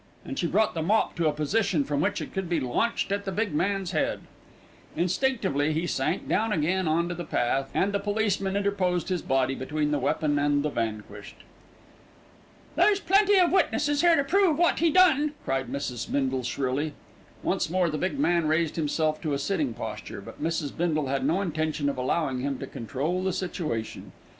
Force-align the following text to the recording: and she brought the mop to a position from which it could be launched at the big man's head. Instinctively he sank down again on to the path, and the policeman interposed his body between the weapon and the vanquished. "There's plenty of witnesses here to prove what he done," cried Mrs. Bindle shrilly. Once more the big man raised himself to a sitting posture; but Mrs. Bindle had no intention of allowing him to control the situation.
and 0.25 0.39
she 0.39 0.47
brought 0.47 0.73
the 0.73 0.81
mop 0.81 1.15
to 1.15 1.27
a 1.27 1.31
position 1.31 1.83
from 1.83 2.01
which 2.01 2.21
it 2.23 2.33
could 2.33 2.49
be 2.49 2.59
launched 2.59 3.11
at 3.11 3.23
the 3.23 3.31
big 3.31 3.53
man's 3.53 3.91
head. 3.91 4.21
Instinctively 4.95 5.73
he 5.73 5.85
sank 5.85 6.27
down 6.27 6.51
again 6.51 6.87
on 6.87 7.07
to 7.07 7.13
the 7.13 7.23
path, 7.23 7.69
and 7.71 7.91
the 7.93 7.99
policeman 7.99 8.55
interposed 8.55 9.09
his 9.09 9.21
body 9.21 9.53
between 9.53 9.91
the 9.91 9.99
weapon 9.99 10.39
and 10.39 10.63
the 10.63 10.71
vanquished. 10.71 11.43
"There's 12.75 12.99
plenty 12.99 13.37
of 13.37 13.51
witnesses 13.51 14.01
here 14.01 14.15
to 14.15 14.23
prove 14.23 14.57
what 14.57 14.79
he 14.79 14.89
done," 14.89 15.35
cried 15.45 15.67
Mrs. 15.67 16.11
Bindle 16.11 16.41
shrilly. 16.41 16.93
Once 17.43 17.69
more 17.69 17.87
the 17.91 17.99
big 17.99 18.17
man 18.17 18.47
raised 18.47 18.77
himself 18.77 19.21
to 19.21 19.33
a 19.33 19.37
sitting 19.37 19.71
posture; 19.75 20.19
but 20.19 20.41
Mrs. 20.41 20.75
Bindle 20.75 21.09
had 21.09 21.23
no 21.23 21.41
intention 21.41 21.89
of 21.89 21.99
allowing 21.99 22.39
him 22.39 22.57
to 22.57 22.65
control 22.65 23.23
the 23.23 23.33
situation. 23.33 24.13